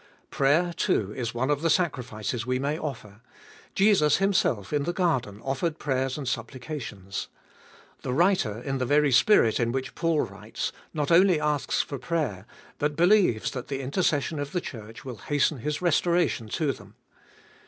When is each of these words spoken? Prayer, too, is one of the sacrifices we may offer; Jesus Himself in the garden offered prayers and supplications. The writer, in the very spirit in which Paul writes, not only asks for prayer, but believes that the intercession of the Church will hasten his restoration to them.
Prayer, 0.31 0.73
too, 0.75 1.13
is 1.13 1.35
one 1.35 1.51
of 1.51 1.61
the 1.61 1.69
sacrifices 1.69 2.43
we 2.43 2.57
may 2.57 2.75
offer; 2.75 3.21
Jesus 3.75 4.17
Himself 4.17 4.73
in 4.73 4.81
the 4.81 4.93
garden 4.93 5.39
offered 5.43 5.77
prayers 5.77 6.17
and 6.17 6.27
supplications. 6.27 7.27
The 8.01 8.11
writer, 8.11 8.59
in 8.63 8.79
the 8.79 8.85
very 8.87 9.11
spirit 9.11 9.59
in 9.59 9.71
which 9.71 9.93
Paul 9.93 10.21
writes, 10.21 10.71
not 10.91 11.11
only 11.11 11.39
asks 11.39 11.83
for 11.83 11.99
prayer, 11.99 12.47
but 12.79 12.95
believes 12.95 13.51
that 13.51 13.67
the 13.67 13.81
intercession 13.81 14.39
of 14.39 14.53
the 14.53 14.61
Church 14.61 15.05
will 15.05 15.17
hasten 15.17 15.59
his 15.59 15.83
restoration 15.83 16.49
to 16.49 16.71
them. 16.71 16.95